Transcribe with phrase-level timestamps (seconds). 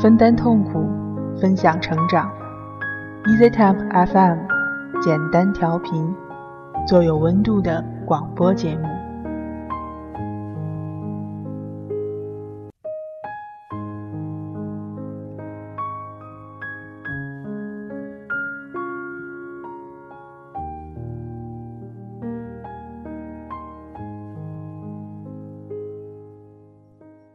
[0.00, 0.88] 分担痛苦，
[1.40, 2.30] 分享成长。
[3.24, 4.38] EasyTemp FM，
[5.02, 6.14] 简单调频，
[6.86, 8.86] 做有温度的广播节目。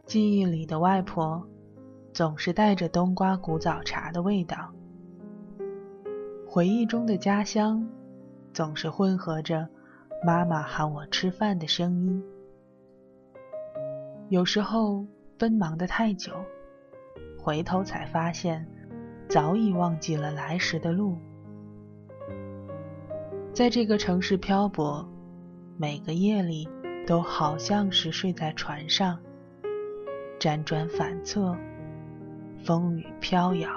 [0.06, 1.44] 记忆里的外婆，
[2.14, 4.72] 总是带着冬瓜古早茶的味道；
[6.46, 7.84] 回忆中的家乡，
[8.52, 9.68] 总是混合着
[10.24, 12.24] 妈妈喊我吃饭的声音。
[14.28, 15.04] 有时候
[15.36, 16.32] 奔忙的太久，
[17.36, 18.64] 回头才发现，
[19.28, 21.18] 早已忘记了来时的路。
[23.52, 25.04] 在这个城市漂泊，
[25.76, 26.68] 每个夜里
[27.08, 29.18] 都好像是睡在船上。
[30.38, 31.56] 辗转反侧，
[32.64, 33.70] 风雨飘摇。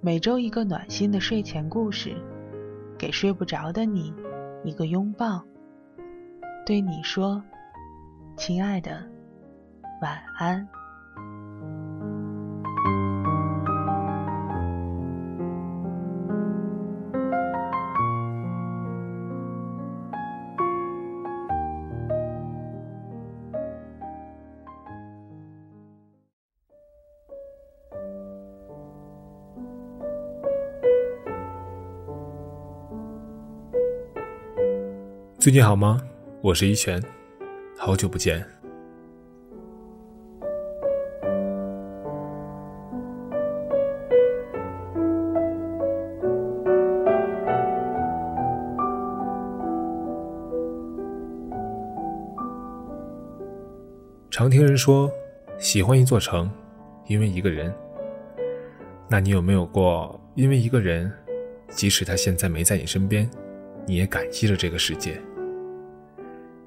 [0.00, 2.14] 每周一个暖心的睡前故事，
[2.96, 4.14] 给睡不着的你
[4.62, 5.44] 一个拥抱，
[6.64, 7.42] 对你说
[8.36, 9.04] ：“亲爱的，
[10.00, 10.66] 晚安。”
[35.44, 36.00] 最近好吗？
[36.40, 36.98] 我是一拳，
[37.76, 38.42] 好久不见。
[54.30, 55.12] 常听人说，
[55.58, 56.50] 喜欢一座城，
[57.06, 57.70] 因为一个人。
[59.10, 61.12] 那你有没有过，因为一个人，
[61.68, 63.28] 即使他现在没在你身边，
[63.84, 65.20] 你也感激着这个世界？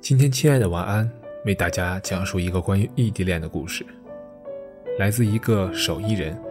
[0.07, 1.11] 今天，亲爱的晚安，
[1.43, 3.85] 为大家讲述一个关于异地恋的故事，
[4.97, 6.41] 来自一个手艺人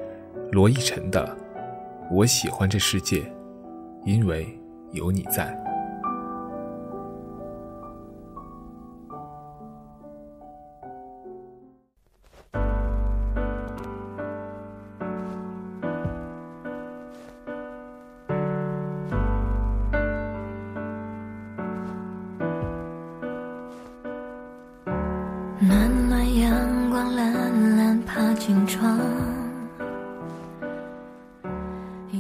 [0.53, 1.27] 罗逸晨的
[2.15, 3.22] 《我喜欢这世界，
[4.05, 4.47] 因为
[4.93, 5.59] 有你在》。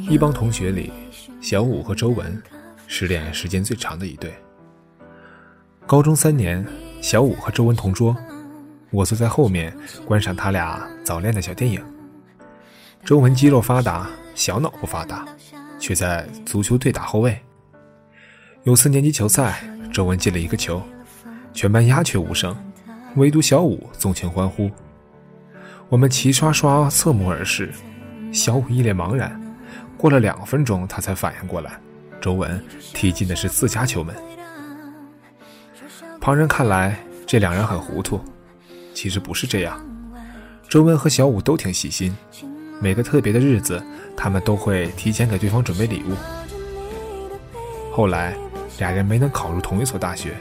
[0.08, 0.92] 一帮同学里，
[1.40, 2.40] 小五和周文
[2.86, 4.32] 是恋爱时间最长的一对。
[5.84, 6.64] 高中三年，
[7.00, 8.16] 小五和周文同桌，
[8.90, 11.84] 我坐在后面观赏他俩早恋的小电影。
[13.04, 15.26] 周文肌肉发达，小脑不发达，
[15.80, 17.36] 却在足球队打后卫。
[18.62, 20.80] 有次年级球赛，周文进了一个球，
[21.52, 22.56] 全班鸦雀无声。
[23.16, 24.70] 唯独小五纵情欢呼，
[25.88, 27.72] 我们齐刷刷侧目而视，
[28.30, 29.42] 小五一脸茫然。
[29.96, 31.80] 过了两分钟，他才反应过来，
[32.20, 32.62] 周文
[32.94, 34.14] 踢进的是自家球门。
[36.20, 38.20] 旁人看来，这两人很糊涂，
[38.94, 39.80] 其实不是这样。
[40.68, 42.14] 周文和小五都挺细心，
[42.80, 43.82] 每个特别的日子，
[44.16, 46.14] 他们都会提前给对方准备礼物。
[47.92, 48.36] 后来，
[48.78, 50.34] 俩人没能考入同一所大学，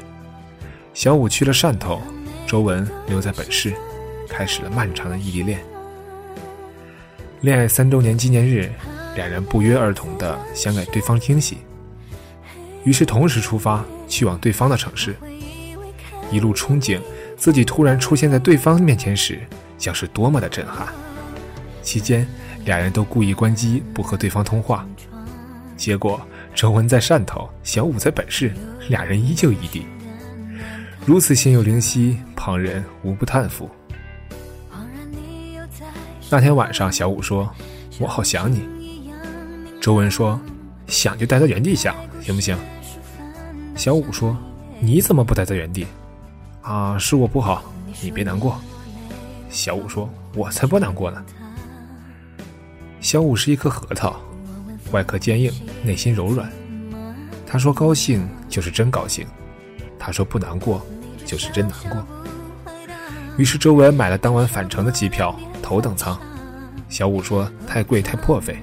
[0.93, 2.01] 小五去了汕头。
[2.47, 3.73] 周文留在本市，
[4.29, 5.59] 开始了漫长的异地恋。
[7.41, 8.71] 恋爱三周年纪念日，
[9.15, 11.59] 两人不约而同的想给对方惊喜，
[12.83, 15.15] 于是同时出发去往对方的城市。
[16.31, 16.99] 一路憧憬
[17.37, 19.39] 自己突然出现在对方面前时，
[19.77, 20.87] 将是多么的震撼。
[21.81, 22.27] 期间，
[22.65, 24.85] 俩人都故意关机不和对方通话，
[25.77, 26.19] 结果
[26.53, 28.51] 周文在汕头，小五在本市，
[28.89, 29.85] 俩人依旧异地。
[31.05, 33.69] 如此心有灵犀，旁人无不叹服。
[36.31, 37.47] 那天晚上，小五说
[37.99, 38.67] ：“我好想你。”
[39.85, 40.41] 周文说
[40.89, 42.57] ：“想就待在原地想，行不行？”
[43.77, 44.35] 小五说
[44.81, 45.85] ：“你怎么不待在原地？”
[46.63, 47.71] 啊，是我不好，
[48.01, 48.59] 你别难过。
[49.51, 51.23] 小五说：“我才不难过呢。”
[52.99, 54.19] 小五是一颗核桃，
[54.91, 55.53] 外壳坚硬，
[55.83, 56.51] 内心柔软。
[57.45, 59.23] 他说：“高兴就是真高兴。”
[59.99, 60.83] 他说：“不难过。”
[61.27, 62.03] 就是真难过。
[63.37, 66.19] 于是周文买了当晚返程的机票，头等舱。
[66.89, 68.57] 小五说太贵太破费。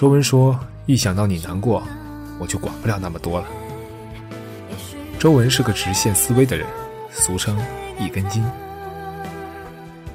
[0.00, 1.82] 周文说一想到你难过，
[2.38, 3.46] 我就管不了那么多了。
[5.18, 6.66] 周文是个直线思维的人，
[7.12, 7.54] 俗称
[7.98, 8.42] 一根筋。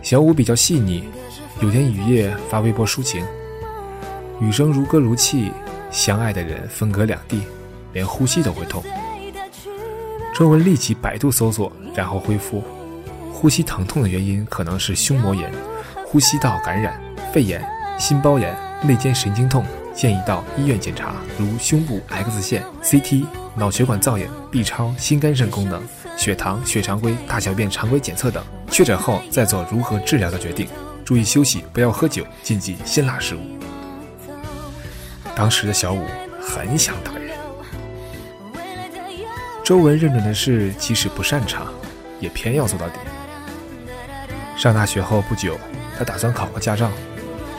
[0.01, 1.03] 小五比较细腻，
[1.61, 3.23] 有天雨夜发微博抒情，
[4.41, 5.51] 雨声如歌如泣，
[5.91, 7.43] 相爱的人分隔两地，
[7.93, 8.83] 连呼吸都会痛。
[10.33, 12.63] 周文立即百度搜索，然后回复：
[13.31, 15.53] 呼吸疼痛的原因可能是胸膜炎、
[16.07, 16.99] 呼吸道感染、
[17.31, 17.63] 肺炎、
[17.99, 25.83] 心包炎、肋间神经痛，建议到医院检查，如胸部 X 线、CT、脑血管造影、B 超、心肝肾功能、
[26.17, 28.43] 血糖、血常规、大小便常规检测等。
[28.69, 30.67] 确诊后再做如何治疗的决定。
[31.03, 33.39] 注意休息，不要喝酒，禁忌辛辣食物。
[35.35, 36.03] 当时的小五
[36.41, 37.37] 很想打人。
[39.63, 41.67] 周文认准的事，即使不擅长，
[42.19, 42.95] 也偏要做到底。
[44.57, 45.59] 上大学后不久，
[45.97, 46.89] 他打算考个驾照，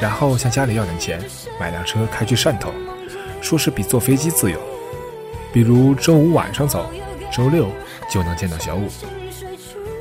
[0.00, 1.22] 然后向家里要点钱，
[1.58, 2.70] 买辆车开去汕头，
[3.40, 4.58] 说是比坐飞机自由。
[5.52, 6.90] 比如周五晚上走，
[7.32, 7.66] 周六
[8.10, 8.88] 就能见到小五。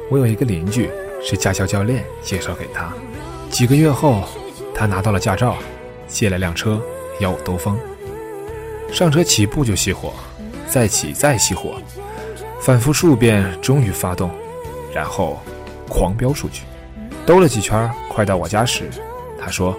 [0.10, 0.90] 我有一个邻居
[1.24, 2.94] 是驾校教练介绍给他，
[3.50, 4.24] 几个月后，
[4.74, 5.58] 他拿到了驾照，
[6.08, 6.82] 借了辆车
[7.20, 7.78] 邀我兜风。
[8.92, 10.14] 上车起步就熄火。
[10.68, 11.80] 再起，再熄火，
[12.60, 14.32] 反复数遍，终于发动，
[14.92, 15.40] 然后
[15.88, 16.64] 狂飙出去。
[17.24, 18.90] 兜了几圈，快到我家时，
[19.40, 19.78] 他说：“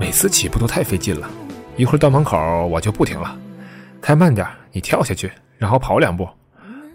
[0.00, 1.30] 每次起步都太费劲了，
[1.76, 3.38] 一会儿到门口我就不停了，
[4.00, 6.26] 开慢点，你跳下去，然后跑两步，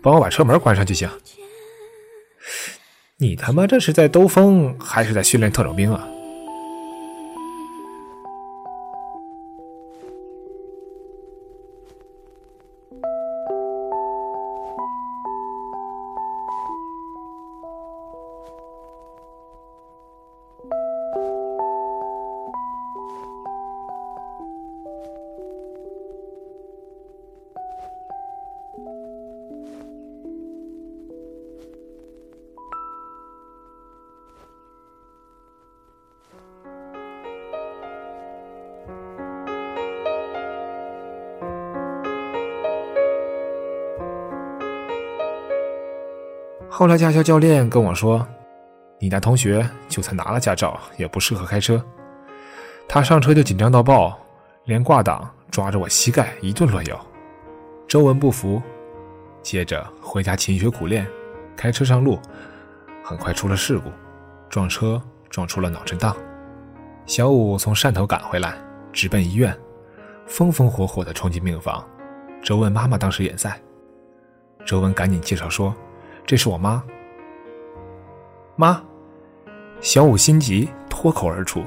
[0.02, 1.07] 帮我把车门关上就行。”
[3.18, 6.04] 你他妈这是在兜风，还是在训练特种兵啊？
[46.77, 48.27] 后来驾校教练跟我说
[49.00, 51.81] ：“你那同学就算拿了驾照，也不适合开车。
[52.86, 54.19] 他上车就紧张到爆，
[54.66, 57.06] 连挂档抓着我膝盖一顿乱摇。”
[57.88, 58.62] 周文不服，
[59.42, 61.07] 接着回家勤学苦练，
[61.56, 62.19] 开车上路，
[63.01, 63.89] 很快出了事故，
[64.50, 66.13] 撞车撞出了脑震荡。
[67.06, 68.54] 小五从汕头赶回来，
[68.92, 69.57] 直奔医院，
[70.25, 71.81] 风风火火地冲进病房。
[72.44, 73.57] 周文妈妈当时也在，
[74.66, 75.74] 周文赶紧介绍说。
[76.25, 76.83] 这是我妈，
[78.56, 78.83] 妈，
[79.80, 81.63] 小五心急脱口而出：“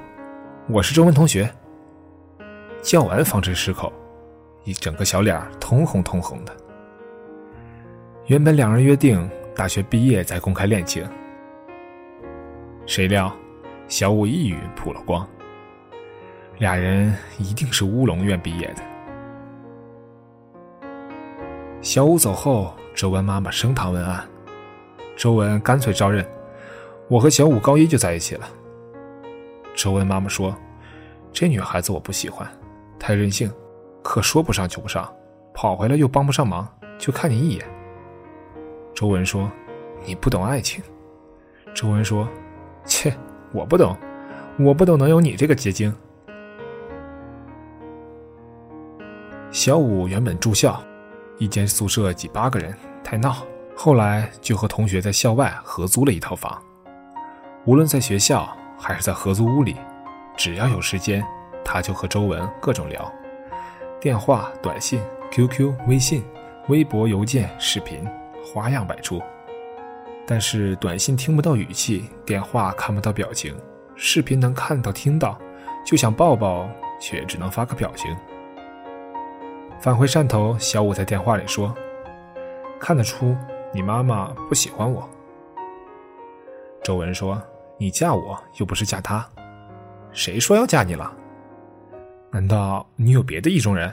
[0.68, 1.48] 我是周文同学。”
[2.82, 3.92] 叫完方知失口，
[4.64, 6.52] 一整个小脸通红通红的。
[8.26, 11.08] 原本两人约定大学毕业再公开恋情，
[12.84, 13.32] 谁料
[13.86, 15.24] 小五一语曝了光，
[16.58, 18.82] 俩人一定是乌龙院毕业的。
[21.80, 24.28] 小五走后，周文妈妈升堂问案。
[25.18, 26.24] 周文干脆招认，
[27.08, 28.48] 我和小五高一就在一起了。
[29.74, 30.56] 周文妈妈说
[31.34, 32.48] ：“这女孩子我不喜欢，
[33.00, 33.50] 太任性，
[34.00, 35.12] 课说不上就不上，
[35.52, 36.68] 跑回来又帮不上忙，
[36.98, 37.66] 就看你一眼。”
[38.94, 39.50] 周文说
[40.06, 40.80] ：“你不懂爱情。”
[41.74, 42.28] 周文说
[42.86, 43.12] ：“切，
[43.52, 43.96] 我不懂，
[44.56, 45.92] 我不懂能有你这个结晶。”
[49.50, 50.80] 小五原本住校，
[51.38, 52.72] 一间宿舍挤八个人，
[53.02, 53.44] 太闹。
[53.80, 56.60] 后来就和同学在校外合租了一套房，
[57.64, 59.76] 无论在学校还是在合租屋里，
[60.36, 61.24] 只要有时间，
[61.64, 63.08] 他就和周文各种聊，
[64.00, 66.24] 电话、短信、QQ、微信、
[66.66, 68.04] 微博、邮件、视频，
[68.44, 69.22] 花样百出。
[70.26, 73.54] 但是短信听不到语气，电话看不到表情，
[73.94, 75.38] 视频能看到听到，
[75.86, 76.68] 就想抱抱，
[77.00, 78.12] 却只能发个表情。
[79.80, 81.72] 返回汕头，小五在电话里说
[82.80, 83.36] ：“看得出。”
[83.72, 85.08] 你妈妈不喜欢我。
[86.82, 87.40] 周文说
[87.78, 89.28] ：“你嫁我又不是嫁他，
[90.10, 91.14] 谁说要嫁你了？
[92.30, 93.92] 难道你有别的意中人？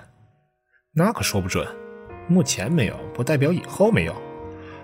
[0.93, 1.67] 那可说不准。
[2.27, 4.15] 目前没有，不代表以后没有。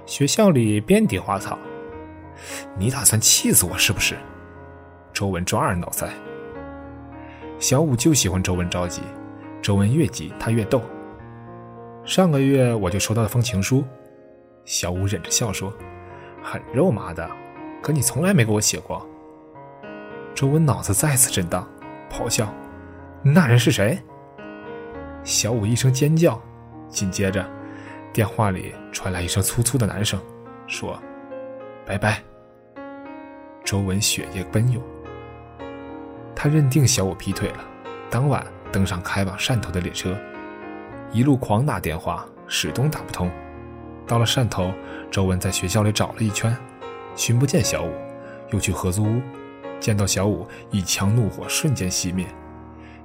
[0.05, 1.57] 学校里遍地花草，
[2.77, 4.17] 你打算气死我是不是？”
[5.13, 6.09] 周文抓耳挠腮。
[7.59, 9.01] 小五就喜欢周文着急，
[9.61, 10.81] 周文越急他越逗。
[12.03, 13.85] 上个月我就收到了封情书。
[14.71, 15.73] 小五忍着笑说
[16.41, 17.29] ：“很肉麻的，
[17.83, 19.05] 可你从来没给我写过。”
[20.33, 21.67] 周文脑子再次震荡，
[22.09, 22.47] 咆哮
[23.21, 24.01] ：“那人是谁？”
[25.25, 26.41] 小五一声尖叫，
[26.87, 27.45] 紧接着，
[28.13, 30.17] 电话里传来一声粗粗的男声，
[30.67, 30.97] 说
[31.85, 32.23] ：“拜拜。”
[33.65, 34.81] 周文血液奔涌。
[36.33, 37.65] 他认定小五劈腿了，
[38.09, 40.17] 当晚登上开往汕头的列车，
[41.11, 43.29] 一路狂打电话，始终打不通。
[44.11, 44.73] 到了汕头，
[45.09, 46.53] 周文在学校里找了一圈，
[47.15, 47.93] 寻不见小五，
[48.49, 49.21] 又去合租屋，
[49.79, 52.27] 见到小五，一腔怒火瞬间熄灭。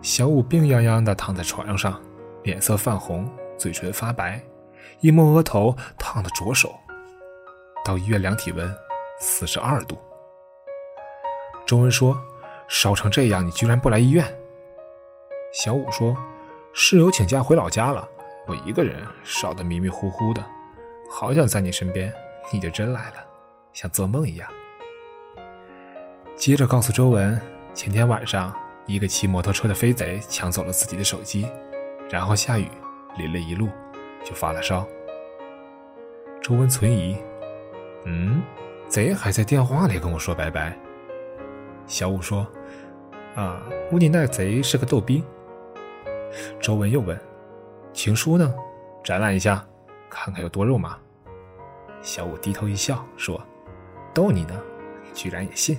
[0.03, 2.03] 小五病殃殃地躺在床上，
[2.43, 4.43] 脸色泛红，嘴唇发白，
[4.99, 6.75] 一摸额头，烫得灼手。
[7.85, 8.69] 到医院量体温，
[9.21, 9.97] 四十二度。
[11.65, 12.21] 周文说
[12.67, 14.27] ：“烧成这样，你居然不来医院？”
[15.55, 16.17] 小五说
[16.75, 18.09] ：“室友请假回老家了，
[18.49, 20.45] 我一个人烧得迷迷糊糊的，
[21.11, 22.13] 好想在你身边，
[22.53, 23.25] 你就真来了，
[23.73, 24.49] 像做梦一样。”
[26.37, 27.41] 接着告诉周文，
[27.73, 28.55] 前天晚上
[28.87, 31.49] 一个骑摩托车的飞贼抢走了自己的手机，
[32.11, 32.69] 然后下雨，
[33.17, 33.69] 淋了一路，
[34.23, 34.87] 就发了烧。
[36.43, 37.17] 周文存疑
[38.05, 38.43] ：“嗯，
[38.89, 40.77] 贼还在电话里跟我说拜拜。”
[41.89, 42.47] 小五说
[43.35, 45.25] ：“啊，估计那贼是个逗逼。”
[46.61, 47.19] 周文又问
[47.95, 48.55] ：“情书呢？
[49.03, 49.67] 展览一下，
[50.11, 50.97] 看看有多肉麻。”
[52.03, 53.41] 小五低头一笑说
[54.15, 54.55] ：“逗你呢，
[55.13, 55.79] 居然也信。”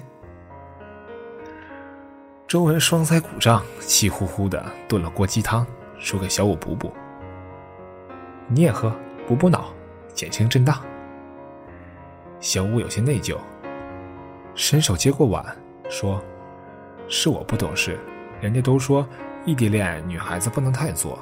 [2.48, 5.66] 周文双腮鼓胀，气呼呼的炖了锅鸡汤，
[5.98, 6.94] 说给小五补补
[8.48, 8.94] ：“你也喝，
[9.28, 9.74] 补补脑，
[10.14, 10.82] 减轻震荡。”
[12.40, 13.38] 小五有些内疚，
[14.56, 15.46] 伸手接过碗。
[15.90, 16.22] 说
[17.08, 17.98] ：“是我不懂事，
[18.42, 19.08] 人家都说
[19.46, 21.18] 异地恋女孩子不能太作。”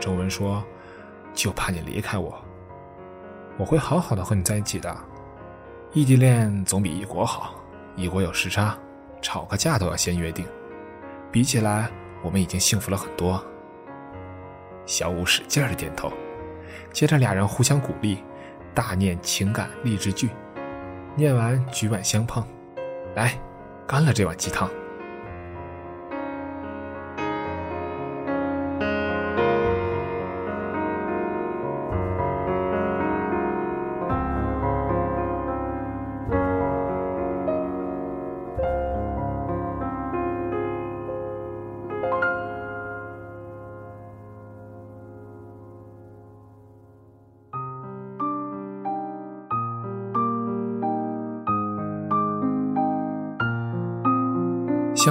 [0.00, 0.64] 周文说
[1.32, 2.38] ：“就怕你离开我，
[3.58, 4.96] 我会好好的和你在一起的。
[5.92, 7.54] 异地恋总比异国好，
[7.96, 8.78] 异国有时差，
[9.20, 10.46] 吵个架都要先约定。
[11.32, 11.90] 比起来，
[12.22, 13.42] 我们已经幸福了很多。”
[14.86, 16.12] 小五使劲的点头，
[16.92, 18.22] 接着俩人互相鼓励，
[18.74, 20.30] 大念情感励志句，
[21.14, 22.44] 念完举碗相碰。
[23.14, 23.38] 来，
[23.86, 24.68] 干了这碗鸡汤。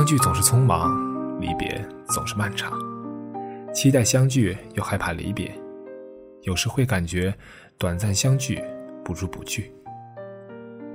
[0.09, 2.73] 聚总是匆忙，离别总是漫长。
[3.71, 5.55] 期待相聚，又害怕离别。
[6.41, 7.31] 有时会感觉
[7.77, 8.59] 短暂相聚
[9.05, 9.71] 不如不聚。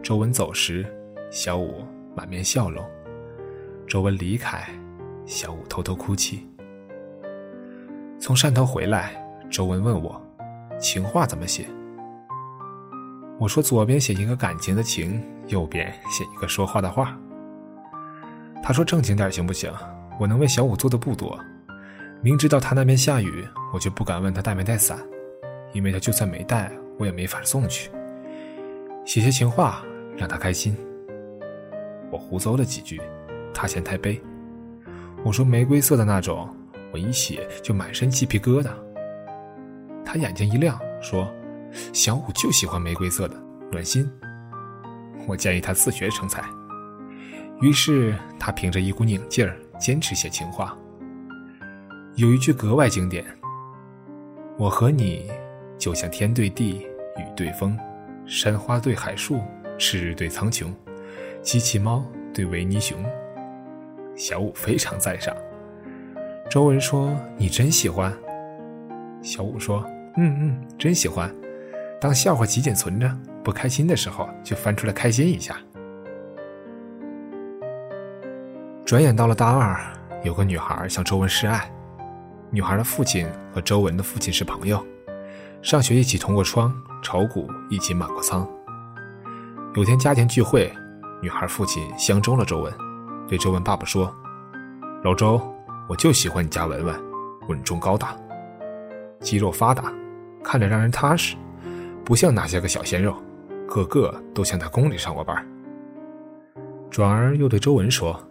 [0.03, 0.85] 周文走时，
[1.31, 1.85] 小五
[2.17, 2.83] 满面笑容；
[3.87, 4.69] 周文离开，
[5.25, 6.45] 小五偷偷哭泣。
[8.19, 9.15] 从汕头回来，
[9.49, 10.21] 周文问我
[10.81, 11.67] ：“情话怎么写？”
[13.39, 17.17] 我说：“左边写一个感情的情，右边写一个说话的话。”
[18.67, 19.71] 他说：“正经点行不行？
[20.19, 21.39] 我能为小五做的不多。
[22.23, 24.99] 明知道他那边下雨，我就不敢问他带没带伞，
[25.75, 27.91] 因为他就算没带，我也没法送去。
[29.05, 29.85] 写些情话
[30.17, 30.75] 让他开心。
[32.11, 32.99] 我胡诌了几句，
[33.53, 34.19] 他嫌太悲。
[35.23, 36.49] 我说玫瑰色的那种，
[36.91, 38.71] 我一写就满身鸡皮疙瘩。
[40.07, 41.31] 他眼睛一亮，说：
[41.93, 43.37] 小五就喜欢玫瑰色的，
[43.71, 44.11] 暖心。
[45.27, 46.43] 我建议他自学成才。”
[47.65, 50.77] 于是他凭着一股拧劲儿，坚持写情话。
[52.15, 53.25] 有一句格外经典
[54.59, 55.31] ：“我和你
[55.79, 57.75] 就像天对地，雨对风，
[58.27, 59.41] 山花对海树，
[59.79, 60.67] 赤日对苍穹，
[61.41, 62.05] 机器猫
[62.35, 63.03] 对维尼熊。”
[64.15, 65.35] 小五非常赞赏。
[66.51, 68.13] 周文说：“你真喜欢？”
[69.25, 69.83] 小五说
[70.19, 71.35] ：“嗯嗯，真喜欢。
[71.99, 73.11] 当笑话集锦存着，
[73.43, 75.57] 不开心的时候就翻出来开心一下。”
[78.85, 79.81] 转眼到了大二，
[80.25, 81.73] 有个女孩向周文示爱。
[82.51, 84.85] 女孩的父亲和周文的父亲是朋友，
[85.63, 86.71] 上学一起同过窗，
[87.03, 88.47] 炒股一起满过仓。
[89.75, 90.71] 有天家庭聚会，
[91.23, 92.71] 女孩父亲相中了周文，
[93.27, 94.15] 对周文爸爸说
[95.03, 95.41] ：“老周，
[95.89, 96.95] 我就喜欢你家文文，
[97.49, 98.15] 稳重高大，
[99.21, 99.91] 肌肉发达，
[100.43, 101.37] 看着让人踏实，
[102.05, 103.17] 不像那些个小鲜肉，
[103.67, 105.35] 个个都像在宫里上过班。”
[106.91, 108.23] 转而又对周文说。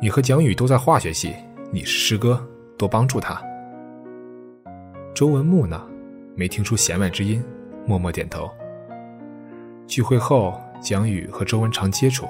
[0.00, 1.34] 你和蒋宇都在化学系，
[1.72, 2.40] 你是师哥，
[2.76, 3.42] 多帮助他。
[5.12, 5.84] 周文木讷，
[6.36, 7.42] 没听出弦外之音，
[7.84, 8.48] 默默点头。
[9.88, 12.28] 聚会后，蒋宇和周文常接触。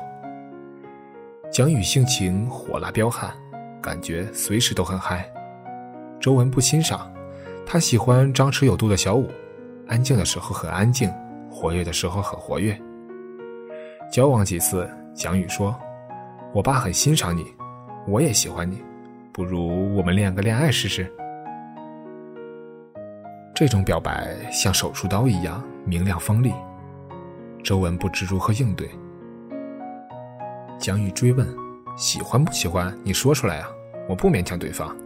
[1.52, 3.30] 蒋宇性情火辣彪悍，
[3.82, 5.30] 感觉随时都很嗨。
[6.18, 7.12] 周文不欣赏，
[7.66, 9.28] 他喜欢张弛有度的小五，
[9.86, 11.12] 安静的时候很安静，
[11.50, 12.74] 活跃的时候很活跃。
[14.10, 15.78] 交往几次，蒋宇说
[16.54, 17.44] ：“我爸很欣赏你，
[18.06, 18.82] 我也喜欢你，
[19.32, 21.12] 不如我们练个恋爱试试。”
[23.54, 26.52] 这种表白像手术刀一样明亮锋利，
[27.62, 28.88] 周文不知如何应对。
[30.78, 31.46] 蒋宇追问
[31.98, 32.96] ：“喜欢不喜欢？
[33.02, 33.68] 你说出来啊！
[34.08, 34.96] 我不勉强对方。”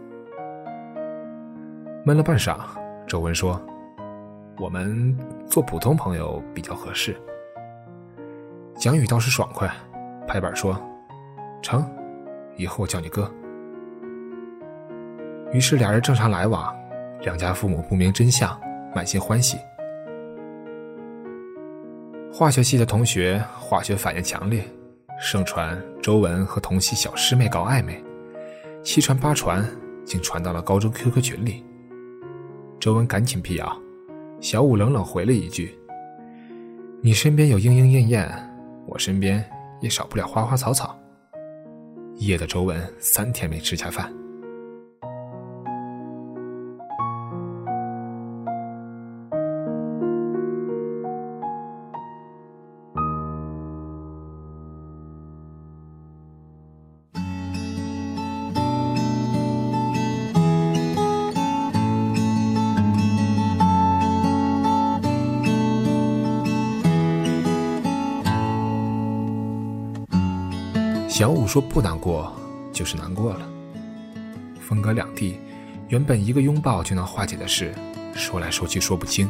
[2.05, 2.59] 闷了半晌，
[3.07, 3.59] 周文说
[4.61, 5.17] ：“我们
[5.49, 7.19] 做普通朋友比较合适。”
[8.77, 9.67] 蒋宇倒是爽快，
[10.27, 10.79] 拍板说
[11.63, 11.83] ：“成，
[12.55, 13.31] 以后我叫你哥。”
[15.53, 16.75] 于是俩人正常来往，
[17.21, 18.59] 两家父母不明真相，
[18.95, 19.57] 满心欢喜。
[22.31, 24.63] 化学系的同学化学反应强烈，
[25.19, 28.03] 盛传周文和同系小师妹搞暧昧，
[28.81, 29.63] 七传八传，
[30.03, 31.63] 竟传到了高中 QQ 群里。
[32.79, 33.79] 周文赶紧辟谣，
[34.41, 35.77] 小五冷冷回了一句
[37.01, 38.49] ：“你身边有莺莺燕燕。”
[38.85, 39.43] 我身边
[39.79, 40.97] 也少不了花花草草。
[42.25, 44.22] 夜的周文三天没吃下饭。
[71.13, 72.33] 小五说：“不难过，
[72.71, 73.47] 就是难过了。
[74.59, 75.37] 分隔两地，
[75.87, 77.71] 原本一个拥抱就能化解的事，
[78.15, 79.29] 说来说去说不清。”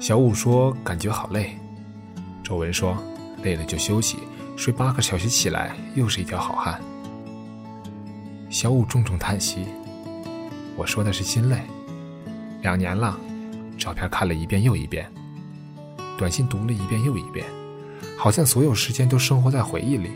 [0.00, 1.58] 小五说：“感觉好累。”
[2.42, 2.96] 周文说
[3.44, 4.16] ：“累了就休息，
[4.56, 6.80] 睡八个小时起来又是一条好汉。”
[8.48, 9.66] 小五重重叹息
[10.74, 11.60] ：“我说的是心累。
[12.62, 13.14] 两年了，
[13.76, 15.06] 照片看了一遍又一遍，
[16.16, 17.44] 短信读了一遍又一遍。”
[18.16, 20.12] 好像所有时间都生活在回忆里。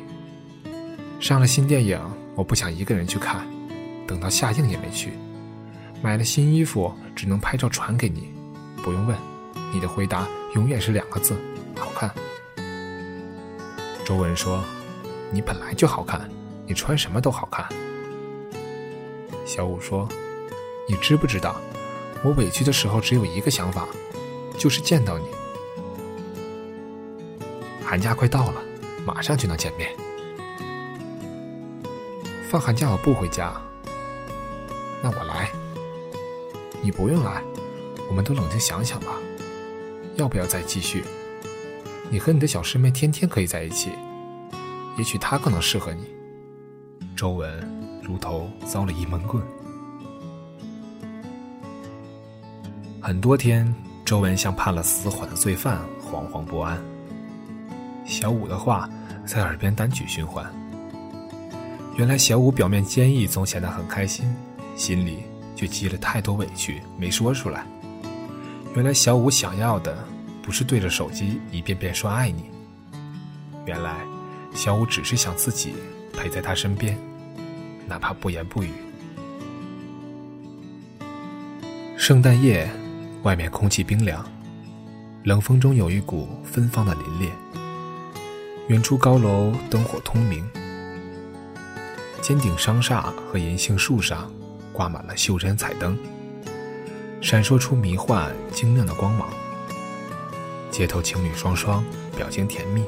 [1.20, 2.00] 上了新电影，
[2.34, 3.46] 我不想一个人去看，
[4.06, 5.12] 等到下映也没去。
[6.00, 8.32] 买了新衣服，只能拍照传给你，
[8.82, 9.16] 不用问，
[9.74, 11.36] 你的回答永远是两个字：
[11.76, 12.10] 好看。
[14.04, 14.62] 周文说
[15.30, 16.30] ：“你本来就好看，
[16.66, 17.66] 你穿什么都好看。”
[19.44, 20.08] 小五说
[20.88, 21.56] ：“你知不知道，
[22.22, 23.86] 我委屈的时候只有一个想法，
[24.56, 25.26] 就是见到你。”
[27.88, 28.62] 寒假快到了，
[29.06, 29.90] 马上就能见面。
[32.50, 33.50] 放寒假我不回家，
[35.02, 35.50] 那我来。
[36.82, 37.42] 你不用来，
[38.10, 39.14] 我们都冷静想想吧，
[40.16, 41.02] 要不要再继续？
[42.10, 43.90] 你和你的小师妹天天可以在一起，
[44.98, 46.04] 也许她更能适合你。
[47.16, 47.48] 周文
[48.02, 49.42] 如头遭了一闷棍。
[53.00, 53.74] 很多天，
[54.04, 56.78] 周文像判了死缓的罪犯，惶惶不安。
[58.08, 58.88] 小五的话
[59.26, 60.50] 在耳边单曲循环。
[61.96, 64.24] 原来小五表面坚毅，总显得很开心，
[64.74, 67.66] 心里却积了太多委屈没说出来。
[68.74, 69.96] 原来小五想要的
[70.42, 72.44] 不是对着手机一遍遍说爱你，
[73.66, 73.96] 原来
[74.54, 75.74] 小五只是想自己
[76.12, 76.98] 陪在他身边，
[77.86, 78.70] 哪怕不言不语。
[81.96, 82.70] 圣诞夜，
[83.22, 84.24] 外面空气冰凉，
[85.24, 87.30] 冷风中有一股芬芳的凛冽。
[88.68, 90.46] 远处高楼灯火通明，
[92.20, 94.30] 尖顶商厦和银杏树上
[94.74, 95.98] 挂满了袖珍彩灯，
[97.22, 99.26] 闪烁出迷幻晶亮的光芒。
[100.70, 101.82] 街头情侣双双
[102.14, 102.84] 表情甜蜜，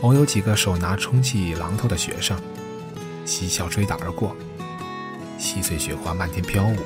[0.00, 2.40] 偶有几个手拿充气榔头的学生
[3.26, 4.34] 嬉笑追打而过，
[5.36, 6.78] 细碎雪花漫天飘舞，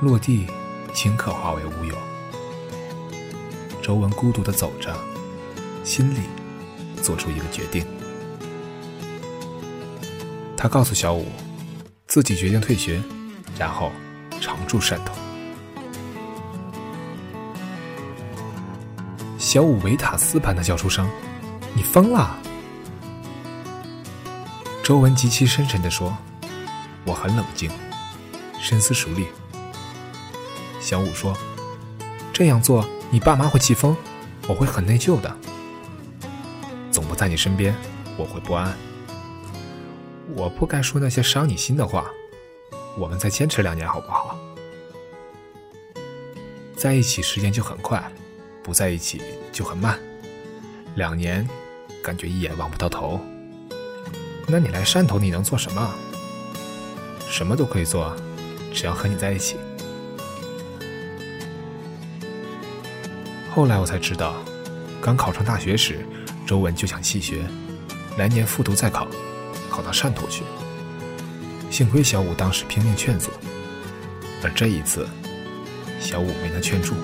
[0.00, 0.48] 落地
[0.92, 1.94] 顷刻化为乌有。
[3.80, 4.92] 周文孤独地走着，
[5.84, 6.22] 心里。
[7.00, 7.84] 做出一个决定，
[10.56, 11.26] 他告诉小五，
[12.06, 13.02] 自己决定退学，
[13.58, 13.90] 然后
[14.40, 15.14] 常驻汕头。
[19.38, 21.08] 小五维塔斯般的叫出声
[21.74, 22.38] ：“你疯了！”
[24.84, 26.16] 周文极其深沉的说
[27.04, 27.70] ：“我很冷静，
[28.60, 29.26] 深思熟虑。”
[30.80, 31.36] 小五说
[32.32, 33.96] ：“这样做，你爸妈会气疯，
[34.46, 35.36] 我会很内疚的。”
[37.20, 37.76] 在你身边，
[38.16, 38.74] 我会不安。
[40.34, 42.10] 我不该说那些伤你心的话。
[42.96, 44.38] 我们再坚持两年好不好？
[46.74, 48.02] 在一起时间就很快，
[48.62, 49.20] 不在一起
[49.52, 50.00] 就很慢。
[50.94, 51.46] 两年，
[52.02, 53.20] 感觉一眼望不到头。
[54.46, 55.94] 那你来汕头，你能做什么？
[57.28, 58.16] 什么都可以做，
[58.72, 59.58] 只要和你在一起。
[63.50, 64.36] 后来我才知道，
[65.02, 65.98] 刚考上大学时。
[66.50, 67.44] 周文就想弃学，
[68.18, 69.06] 来年复读再考，
[69.70, 70.42] 考到汕头去。
[71.70, 73.30] 幸亏小五当时拼命劝阻，
[74.42, 75.06] 而这一次，
[76.00, 76.96] 小五没能劝住。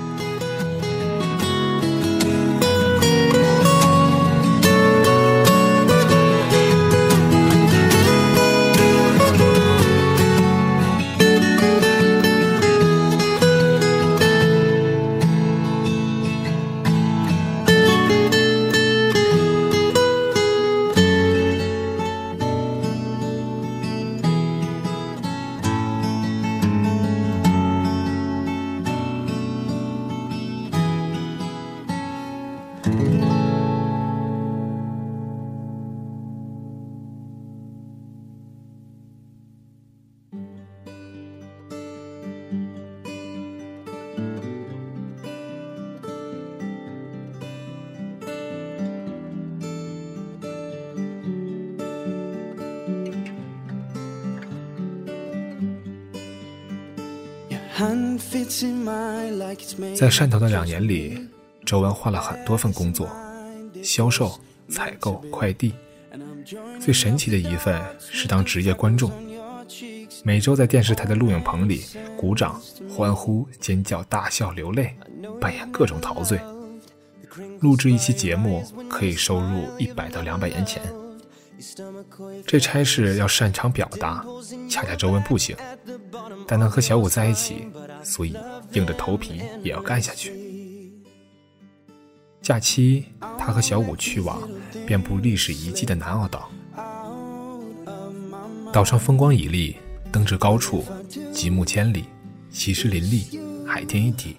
[59.95, 61.29] 在汕头的两年里，
[61.67, 63.07] 周文换了很多份工作，
[63.83, 65.75] 销售、采购、快递。
[66.81, 69.13] 最神奇的一份是当职业观众，
[70.25, 71.85] 每周在电视台的录影棚里
[72.17, 72.59] 鼓掌、
[72.89, 74.97] 欢呼、尖叫、大笑、流泪，
[75.39, 76.41] 扮演各种陶醉。
[77.61, 80.81] 录制一期节目可以收入一百到两百元钱。
[82.47, 84.25] 这差事要擅长表达，
[84.69, 85.57] 恰恰周文不行，
[86.47, 87.67] 但能和小五在一起，
[88.03, 88.37] 所以
[88.73, 90.33] 硬着头皮也要干下去。
[92.43, 93.07] 假期，
[93.39, 94.49] 他和小五去往
[94.87, 96.51] 遍布历史遗迹的南澳岛，
[98.73, 99.75] 岛上风光旖旎，
[100.13, 100.85] 登至高处，
[101.33, 102.05] 极目千里，
[102.51, 104.37] 奇石林立，海天一体，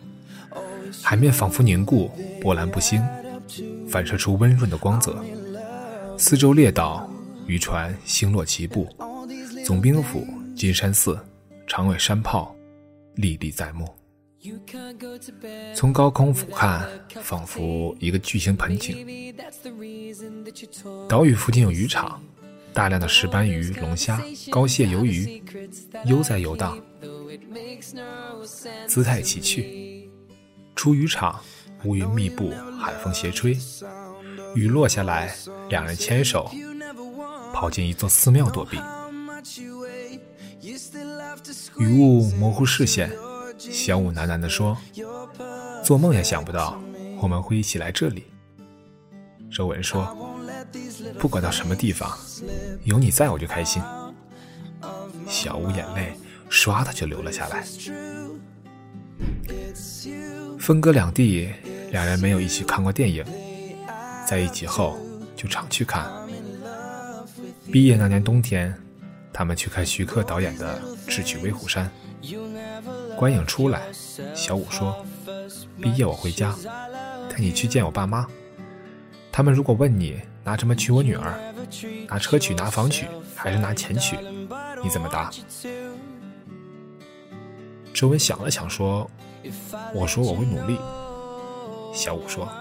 [1.02, 3.04] 海面仿佛凝固，波澜不兴，
[3.90, 5.22] 反射出温润的光泽。
[6.18, 7.08] 四周列岛，
[7.46, 8.88] 渔船星落齐布，
[9.64, 10.26] 总兵府、
[10.56, 11.18] 金山寺、
[11.68, 12.56] 长尾山炮，
[13.16, 13.88] 历历在目。
[15.76, 16.88] 从高空俯瞰，
[17.22, 19.34] 仿佛一个巨型盆景。
[21.08, 22.20] 岛屿附近有渔场，
[22.74, 25.44] 大量的石斑鱼、龙虾、膏蟹、鱿鱼
[26.06, 26.82] 悠哉游荡，
[28.88, 30.10] 姿态奇趣。
[30.76, 31.40] 出渔场，
[31.84, 33.56] 乌云密布，海风斜吹。
[34.58, 35.36] 雨落下来，
[35.70, 36.50] 两人牵手
[37.54, 38.80] 跑进一座寺庙躲避。
[41.78, 43.12] 雨雾模糊视线，
[43.60, 44.76] 小五喃喃地说
[45.86, 46.82] ：“做梦也想不到
[47.22, 48.26] 我们会一起来这里。”
[49.54, 50.18] 周文说
[51.20, 52.18] ：“不管到什么地方，
[52.84, 53.80] 有你在我就开心。”
[55.30, 56.18] 小五眼泪
[56.50, 57.64] 唰的就流了下来。
[60.58, 61.48] 分隔两地，
[61.92, 63.24] 两人没有一起看过电影。
[64.28, 64.98] 在一起后
[65.38, 66.12] 就常去看。
[67.72, 68.78] 毕业那年冬天，
[69.32, 71.90] 他们去看徐克导演的《智取威虎山》。
[73.16, 73.84] 观影出来，
[74.36, 75.06] 小五说
[75.82, 76.54] ：“毕业我回家，
[77.30, 78.28] 带你去见我爸妈。
[79.32, 81.40] 他们如果问你拿什么娶我女儿，
[82.10, 84.18] 拿车娶、拿房娶，还是拿钱娶，
[84.84, 85.32] 你怎么答？”
[87.94, 89.10] 周文想了想说
[89.96, 90.78] ：“我说我会努力。”
[91.96, 92.52] 小五说：“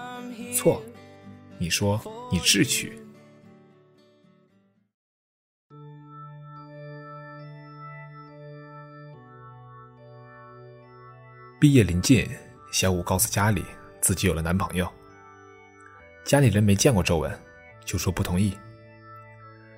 [0.55, 0.81] 错。”
[1.59, 1.99] 你说
[2.31, 2.99] 你智取。
[11.59, 12.29] 毕业临近，
[12.71, 13.65] 小五告诉家里
[13.99, 14.87] 自己有了男朋友。
[16.23, 17.39] 家里人没见过周文，
[17.83, 18.55] 就说不同意。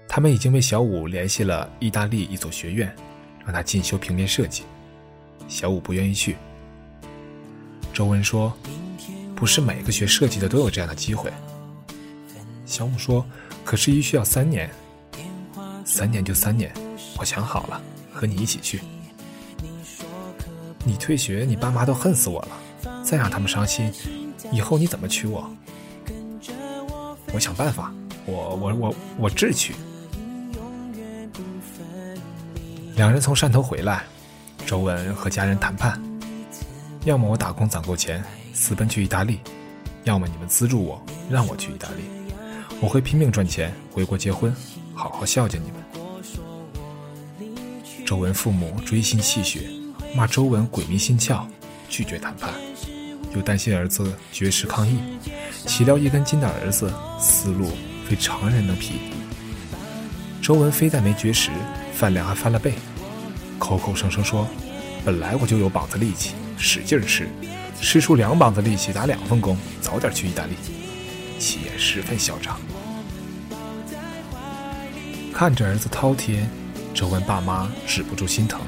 [0.06, 2.94] 他们已经为小五联系了意大利一所学院，
[3.46, 4.64] 让他进修平面设计。
[5.48, 6.36] 小五不愿意去。
[7.94, 8.52] 周文说
[9.34, 11.32] ：“不是每个学设计的都有这样的机会。”
[12.70, 13.26] 小五说
[13.66, 14.70] ：“可是，一需要三年，
[15.84, 16.72] 三年就三年。
[17.18, 17.82] 我想好了，
[18.14, 18.80] 和你一起去。
[20.86, 22.50] 你退学，你爸妈都恨死我了。
[23.04, 23.92] 再让他们伤心，
[24.52, 25.50] 以后你怎么娶我？
[27.34, 27.92] 我想办法。
[28.28, 29.74] 我我我我智取。”
[32.96, 34.04] 两人从汕头回来，
[34.68, 36.00] 周文和家人谈判：
[37.04, 39.38] 要么我打工攒够钱，私奔去意大利；
[40.04, 42.19] 要么你们资助我，让我去意大利。
[42.82, 44.56] 我会拼命赚钱，回国结婚，
[44.96, 45.84] 好好孝敬你们。
[48.06, 49.70] 周文父母锥心泣血，
[50.16, 51.46] 骂周文鬼迷心窍，
[51.90, 52.54] 拒绝谈判，
[53.36, 54.98] 又担心儿子绝食抗议，
[55.66, 57.70] 岂料一根筋的儿子思路
[58.08, 58.94] 非常人能匹。
[60.42, 61.52] 周文非但没绝食，
[61.94, 62.76] 饭量还翻了倍，
[63.60, 64.48] 口口声声说
[65.04, 67.28] ：“本来我就有膀子力气，使劲吃，
[67.82, 70.54] 吃出两膀子力气打两份工，早点去意大利。”
[71.38, 72.60] 气焰十分嚣张。
[75.40, 76.44] 看着儿子饕餮，
[76.94, 78.60] 周文爸妈止不住心疼，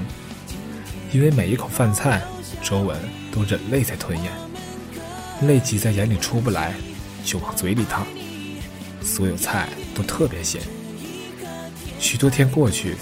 [1.12, 2.22] 因为每一口饭菜，
[2.64, 2.98] 周文
[3.30, 4.32] 都忍泪在吞咽，
[5.46, 6.74] 泪挤在眼里出不来，
[7.26, 8.08] 就往嘴里淌。
[9.02, 10.62] 所有菜都特别咸。
[12.00, 12.96] 许多天过去，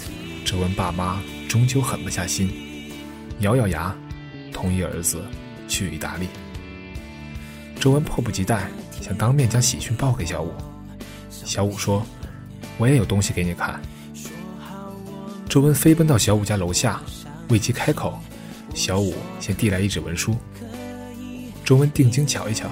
[0.44, 2.50] 周文爸妈终究狠不下心，
[3.38, 3.94] 咬咬牙，
[4.52, 5.22] 同意儿子
[5.68, 6.26] 去意大利。
[7.78, 8.68] 周文迫不及待
[9.00, 10.52] 想当面将喜讯报给小五。
[11.30, 12.04] 小五说。
[12.80, 13.78] 我也有东西给你看。
[15.46, 16.98] 周文飞奔到小五家楼下，
[17.50, 18.18] 未及开口，
[18.74, 20.34] 小五先递来一纸文书。
[21.62, 22.68] 周文定睛瞧一瞧，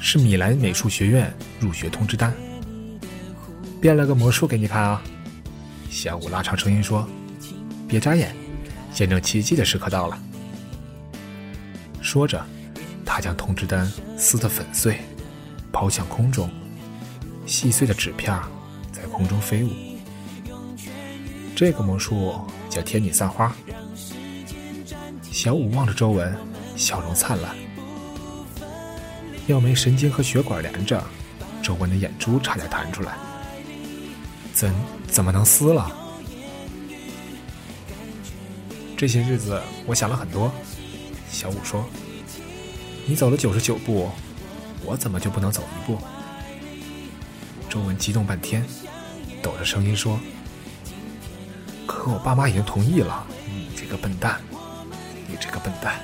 [0.00, 2.32] 是米兰美术学院入学通知单。
[3.78, 5.02] 变了个魔术给你看啊！
[5.90, 7.06] 小五拉长声音说
[7.86, 8.34] ：“别眨眼，
[8.90, 10.18] 见证奇迹的时刻到了。”
[12.00, 12.42] 说着，
[13.04, 14.98] 他将通知单撕得粉碎。
[15.78, 16.48] 抛向空中，
[17.44, 18.34] 细碎的纸片
[18.90, 19.68] 在空中飞舞。
[21.54, 23.54] 这个魔术叫“天女散花”。
[25.30, 26.34] 小五望着周文，
[26.76, 27.54] 笑容灿烂。
[29.48, 31.04] 要没神经和血管连着，
[31.62, 33.14] 周文的眼珠差点弹出来。
[34.54, 34.74] 怎
[35.06, 35.94] 怎么能撕了？
[38.96, 40.50] 这些日子我想了很多。
[41.30, 41.84] 小五说
[43.04, 44.08] ：“你走了九十九步。”
[44.84, 45.98] 我怎么就不能走一步？
[47.68, 48.64] 周文激动半天，
[49.42, 50.18] 抖着声音说
[51.86, 54.40] ：“可我爸妈已经同意了。”你这个笨蛋！
[55.28, 56.00] 你这个笨蛋！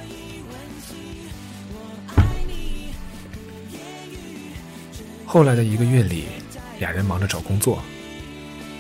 [5.25, 6.27] 后来的一个月里，
[6.79, 7.83] 俩人忙着找工作。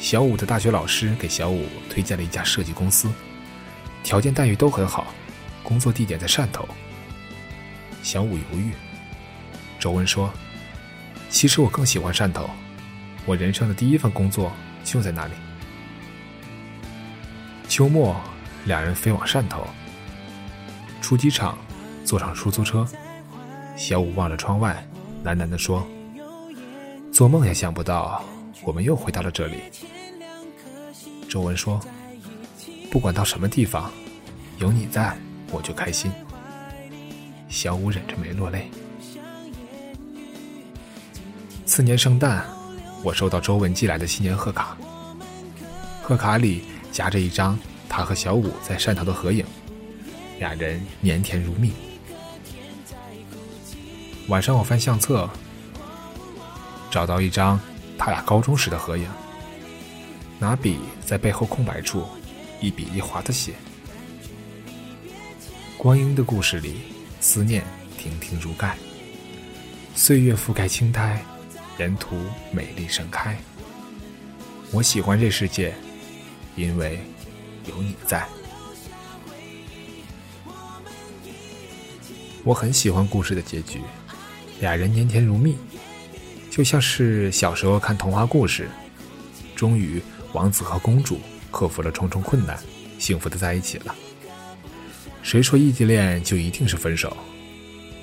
[0.01, 3.09] 小五的大学老师给小五推荐了一家设计公司，
[4.03, 5.15] 条件待遇都很好，
[5.63, 6.69] 工作地点在汕头。
[8.03, 8.73] 小五犹豫。
[9.83, 10.33] 周文说
[11.29, 12.49] ：“其实我更喜欢汕头，
[13.27, 14.53] 我人生的第一份工作
[14.85, 15.33] 就在那里。”
[17.69, 18.15] 秋末，
[18.65, 19.67] 两人飞往汕头。
[21.01, 21.59] 出机场，
[22.05, 22.87] 坐上出租车，
[23.77, 24.87] 小五望着窗外，
[25.25, 25.85] 喃喃地说
[27.13, 28.25] ：“做梦也想不到，
[28.63, 29.65] 我们又回到了这里。”
[31.29, 31.81] 周文说
[32.89, 33.91] ：“不管到什么地方，
[34.59, 35.17] 有你在，
[35.51, 36.13] 我就开心。”
[37.51, 38.71] 小五忍着没落泪。
[41.73, 42.45] 次年圣诞，
[43.03, 44.77] 我收到周文寄来的新年贺卡。
[46.03, 47.59] 贺卡里夹着一张
[47.89, 49.43] 他和小五在汕头的合影，
[50.39, 51.73] 俩人腼腆如蜜。
[54.29, 55.27] 晚上我翻相册，
[56.91, 57.59] 找到一张
[57.97, 59.09] 他俩高中时的合影，
[60.39, 62.05] 拿笔在背后空白处
[62.61, 63.55] 一笔一划的写
[65.79, 66.83] ：“光阴的故事里，
[67.19, 67.65] 思念
[67.97, 68.77] 亭亭如盖，
[69.95, 71.25] 岁月覆盖青苔。”
[71.83, 72.17] 沿途
[72.53, 73.37] 美丽盛开。
[74.71, 75.75] 我喜欢这世界，
[76.55, 77.01] 因为
[77.67, 78.25] 有你在。
[82.45, 83.81] 我很喜欢故事的结局，
[84.61, 85.57] 俩人腼腆如蜜，
[86.51, 88.69] 就像是小时候看童话故事。
[89.57, 90.01] 终于，
[90.33, 92.57] 王子和公主克服了重重困难，
[93.01, 93.95] 幸福的在一起了。
[95.25, 97.17] 谁说异地恋就一定是分手？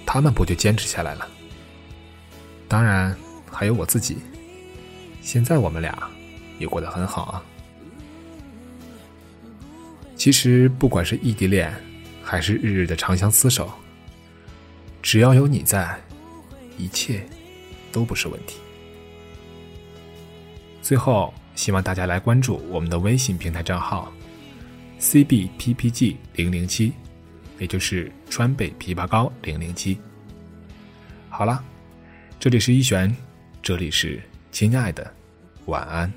[0.06, 1.26] 他们不就坚持下来了？
[2.68, 3.18] 当然。
[3.52, 4.18] 还有我自己，
[5.22, 6.10] 现在我们俩
[6.60, 7.44] 也过得很好啊。
[10.16, 11.74] 其实不管是异地恋，
[12.22, 13.72] 还是日日的长相厮守，
[15.02, 15.98] 只要有你在，
[16.78, 17.26] 一切
[17.92, 18.58] 都不是问题。
[20.82, 24.12] 最后，希望大家来关注我们的微信平台账号
[25.00, 26.92] “cbppg 零零七”，
[27.60, 29.98] 也就是川北枇杷膏零零七。
[31.30, 31.64] 好了，
[32.40, 33.16] 这里是一璇。
[33.62, 34.19] 这里是
[34.52, 35.13] 亲爱的，
[35.65, 36.12] 晚安。